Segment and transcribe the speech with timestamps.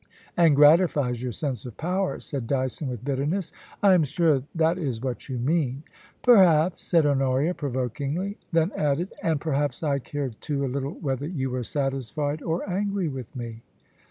[0.35, 3.51] *And gratifies your sense of power/ said Dyson with bitterness.
[3.67, 8.71] * I am sure that is what you mean.' * Perhaps,' said Honoria, provokingly; then
[8.75, 13.35] added:* And perhaps I cared, too, a little whether you were satisfied or angry with
[13.35, 13.61] me.'